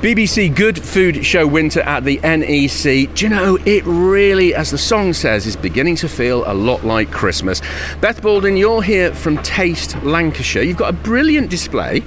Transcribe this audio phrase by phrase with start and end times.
[0.00, 3.12] BBC Good Food Show Winter at the NEC.
[3.16, 6.84] Do you know, it really, as the song says, is beginning to feel a lot
[6.84, 7.60] like Christmas.
[8.00, 10.62] Beth Baldwin, you're here from Taste Lancashire.
[10.62, 12.04] You've got a brilliant display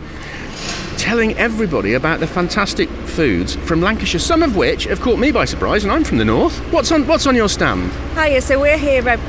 [1.02, 5.46] telling everybody about the fantastic foods from Lancashire, some of which have caught me by
[5.46, 6.56] surprise, and I'm from the north.
[6.72, 7.92] What's on What's on your stand?
[8.14, 9.20] Hiya, so we're here rep-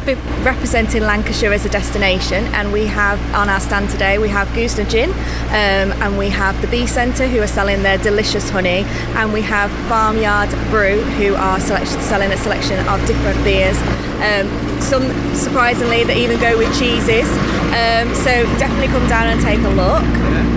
[0.45, 4.91] representing Lancashire as a destination, and we have on our stand today we have Goosnargh
[4.91, 8.85] Gin, um, and we have the Bee Centre who are selling their delicious honey,
[9.17, 13.81] and we have Farmyard Brew who are selling a selection of different beers.
[14.21, 14.47] Um,
[14.81, 17.27] some surprisingly that even go with cheeses.
[17.73, 20.05] Um, so definitely come down and take a look.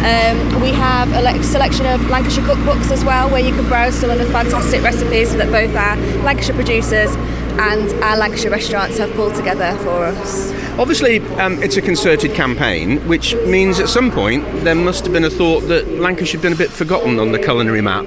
[0.06, 4.10] Um, we have a selection of Lancashire cookbooks as well, where you can browse some
[4.10, 7.16] of the fantastic recipes that both our Lancashire producers
[7.58, 10.52] and our Lancashire restaurants have pulled together for us.
[10.78, 15.24] Obviously, um, it's a concerted campaign, which means at some point there must have been
[15.24, 18.06] a thought that Lancashire had been a bit forgotten on the culinary map.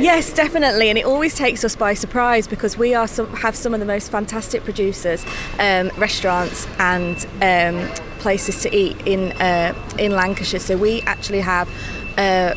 [0.00, 3.74] Yes, definitely, and it always takes us by surprise because we are some, have some
[3.74, 5.24] of the most fantastic producers,
[5.58, 10.60] um, restaurants, and um, places to eat in uh, in Lancashire.
[10.60, 11.68] So we actually have
[12.18, 12.54] uh,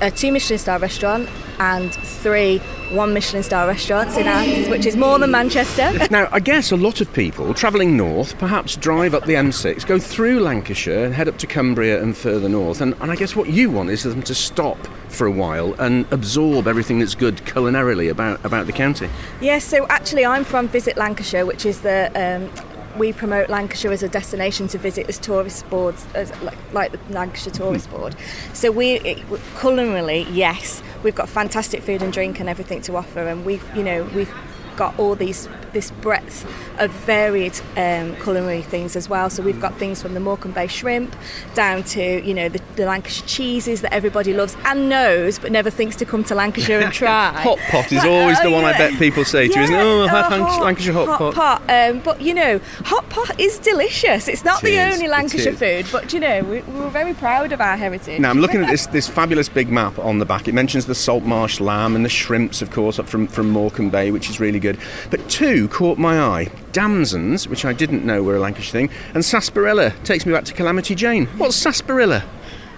[0.00, 2.58] a two Michelin star restaurant and three
[2.90, 5.92] one Michelin star restaurants in ours, which is more than Manchester.
[6.10, 9.98] now, I guess a lot of people travelling north perhaps drive up the M6, go
[9.98, 12.80] through Lancashire and head up to Cumbria and further north.
[12.80, 15.74] And, and I guess what you want is for them to stop for a while
[15.74, 19.08] and absorb everything that's good culinarily about, about the county.
[19.40, 22.69] Yes, so actually, I'm from Visit Lancashire, which is the um,
[23.00, 27.14] we promote Lancashire as a destination to visit as tourist boards, as like, like the
[27.14, 27.96] Lancashire Tourist hmm.
[27.96, 28.14] Board.
[28.52, 29.18] So we, it,
[29.56, 33.82] culinarily, yes, we've got fantastic food and drink and everything to offer, and we've, you
[33.82, 34.32] know, we've
[34.76, 35.90] got all these this
[36.30, 39.30] breadth of varied um, culinary things as well.
[39.30, 41.14] So we've got things from the Morecambe Bay shrimp
[41.54, 45.70] down to you know the, the, Lancashire cheeses that everybody loves and knows, but never
[45.70, 47.32] thinks to come to Lancashire and try.
[47.32, 48.70] hot pot is always oh, the one yeah.
[48.70, 49.62] I bet people say to, yeah.
[49.64, 49.80] isn't it?
[49.80, 51.34] Oh, I've had hot, Lancashire hot, hot pot.
[51.34, 51.90] pot.
[51.90, 54.28] Um, but you know, hot pot is delicious.
[54.28, 54.94] It's not it the is.
[54.94, 58.20] only Lancashire food, but you know, we, we're very proud of our heritage.
[58.20, 60.48] Now I'm looking at this this fabulous big map on the back.
[60.48, 63.90] It mentions the salt marsh lamb and the shrimps, of course, up from from Morecambe
[63.90, 64.78] Bay, which is really good.
[65.10, 69.24] But two caught my eye damsons, which I didn't know were a Lancashire thing, and
[69.24, 71.26] sarsaparilla takes me back to Calamity Jane.
[71.38, 72.24] What's sarsaparilla?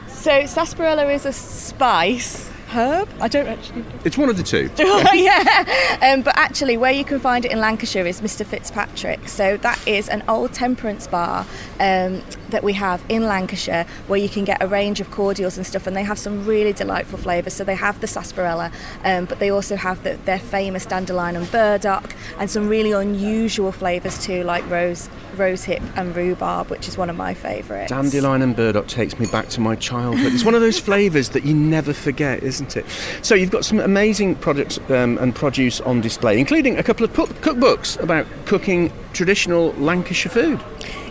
[0.08, 3.08] So, sarsaparilla is a spice herb.
[3.20, 3.84] I don't actually.
[4.04, 4.70] It's one of the two.
[5.14, 9.28] yeah, um, but actually, where you can find it in Lancashire is Mr Fitzpatrick.
[9.28, 11.46] So that is an old temperance bar
[11.80, 15.66] um, that we have in Lancashire, where you can get a range of cordials and
[15.66, 17.54] stuff, and they have some really delightful flavours.
[17.54, 18.72] So they have the sarsaparilla,
[19.04, 23.72] um, but they also have the, their famous dandelion and burdock, and some really unusual
[23.72, 27.90] flavours too, like rose rosehip and rhubarb, which is one of my favourites.
[27.90, 30.32] Dandelion and burdock takes me back to my childhood.
[30.32, 32.86] It's one of those flavours that you never forget, isn't it?
[33.22, 37.12] So you've got some amazing products um, and produce on display, including a couple of
[37.12, 40.60] cookbooks about cooking traditional Lancashire food.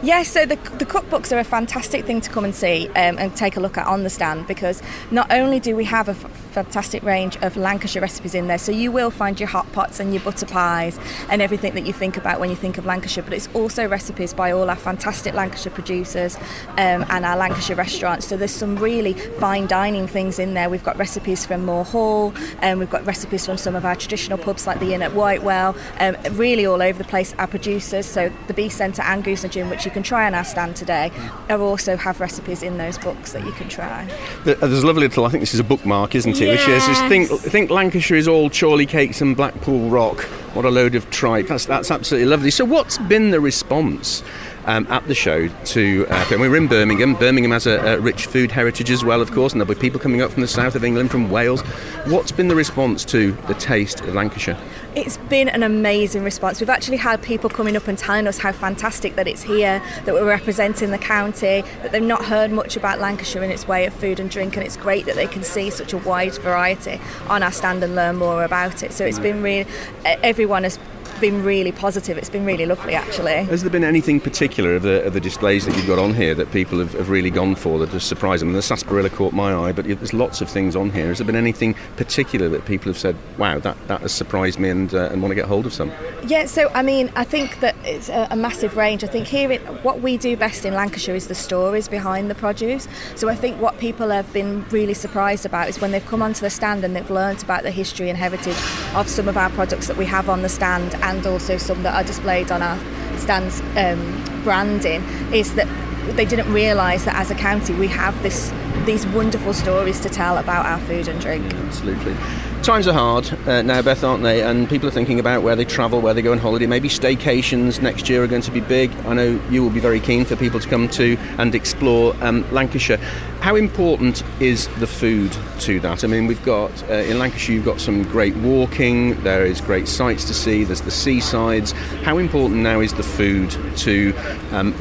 [0.03, 3.35] Yes, so the, the cookbooks are a fantastic thing to come and see um, and
[3.35, 4.81] take a look at on the stand because
[5.11, 8.71] not only do we have a f- fantastic range of Lancashire recipes in there, so
[8.71, 12.17] you will find your hot pots and your butter pies and everything that you think
[12.17, 15.71] about when you think of Lancashire, but it's also recipes by all our fantastic Lancashire
[15.71, 16.35] producers
[16.79, 18.25] um, and our Lancashire restaurants.
[18.25, 20.67] So there's some really fine dining things in there.
[20.67, 23.95] We've got recipes from Moor Hall, and um, we've got recipes from some of our
[23.95, 27.35] traditional pubs like the Inn at Whitewell, um, really all over the place.
[27.37, 30.45] Our producers, so the Bee Centre and Goosnargh Gin, which you can try on our
[30.45, 31.11] stand today,
[31.49, 34.07] I also have recipes in those books that you can try.
[34.45, 36.45] Uh, there's a lovely little, I think this is a bookmark, isn't it?
[36.45, 36.87] Yes.
[36.87, 40.21] Which is, think, think Lancashire is all Chorley cakes and Blackpool rock.
[40.53, 41.47] What a load of tripe.
[41.47, 42.51] That's, that's absolutely lovely.
[42.51, 44.23] So, what's been the response
[44.65, 46.05] um, at the show to.
[46.09, 47.15] Uh, and we're in Birmingham.
[47.15, 49.99] Birmingham has a, a, rich food heritage as well, of course, and there'll be people
[49.99, 51.61] coming up from the south of England, from Wales.
[52.05, 54.57] What's been the response to the taste of Lancashire?
[54.95, 56.59] It's been an amazing response.
[56.59, 60.13] We've actually had people coming up and telling us how fantastic that it's here, that
[60.13, 63.93] we're representing the county, that they've not heard much about Lancashire and its way of
[63.93, 67.43] food and drink, and it's great that they can see such a wide variety on
[67.43, 68.91] our stand and learn more about it.
[68.93, 69.69] So it's been really,
[70.05, 70.77] everyone has
[71.21, 72.17] been really positive.
[72.17, 73.43] It's been really lovely, actually.
[73.45, 76.33] Has there been anything particular of the, of the displays that you've got on here
[76.33, 78.49] that people have, have really gone for that has surprised them?
[78.49, 81.07] And the sarsaparilla caught my eye, but there's lots of things on here.
[81.07, 84.69] Has there been anything particular that people have said, wow, that, that has surprised me
[84.69, 85.91] and, uh, and want to get hold of some?
[86.25, 89.03] Yeah, so I mean, I think that it's a, a massive range.
[89.03, 92.35] I think here, it, what we do best in Lancashire is the stories behind the
[92.35, 92.87] produce.
[93.15, 96.41] So I think what people have been really surprised about is when they've come onto
[96.41, 98.57] the stand and they've learnt about the history and heritage
[98.95, 101.93] of some of our products that we have on the stand and also some that
[101.93, 102.77] are displayed on our
[103.17, 105.01] stands um, branding,
[105.33, 105.67] is that
[106.15, 108.51] they didn't realise that as a county we have this
[108.85, 111.53] these wonderful stories to tell about our food and drink.
[111.53, 112.15] Absolutely.
[112.63, 114.43] Times are hard uh, now, Beth, aren't they?
[114.43, 116.67] And people are thinking about where they travel, where they go on holiday.
[116.67, 118.91] Maybe staycations next year are going to be big.
[119.05, 122.45] I know you will be very keen for people to come to and explore um,
[122.51, 122.97] Lancashire.
[123.39, 126.03] How important is the food to that?
[126.03, 129.87] I mean, we've got uh, in Lancashire, you've got some great walking, there is great
[129.87, 131.71] sights to see, there's the seasides.
[132.03, 134.13] How important now is the food to
[134.51, 134.73] um,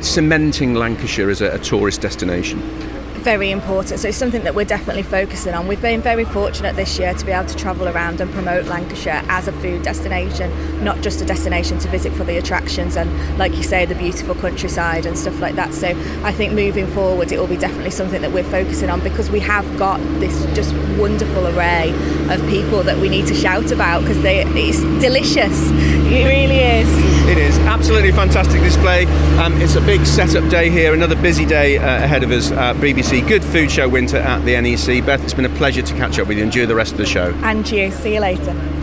[0.00, 2.60] cementing Lancashire as a, a tourist destination?
[3.26, 3.98] very important.
[3.98, 5.66] So it's something that we're definitely focusing on.
[5.66, 9.24] We've been very fortunate this year to be able to travel around and promote Lancashire
[9.28, 10.48] as a food destination,
[10.84, 14.36] not just a destination to visit for the attractions and, like you say, the beautiful
[14.36, 15.74] countryside and stuff like that.
[15.74, 15.88] So
[16.22, 19.40] I think moving forward, it will be definitely something that we're focusing on because we
[19.40, 21.90] have got this just wonderful array
[22.30, 25.68] of people that we need to shout about because it's delicious.
[26.06, 27.15] It really is.
[27.26, 29.04] It is absolutely fantastic display.
[29.36, 32.52] Um, it's a big setup day here, another busy day uh, ahead of us.
[32.52, 35.04] Uh, BBC Good Food Show Winter at the NEC.
[35.04, 36.44] Beth, it's been a pleasure to catch up with you.
[36.44, 37.32] Enjoy the rest of the show.
[37.42, 37.90] And you.
[37.90, 38.75] See you later.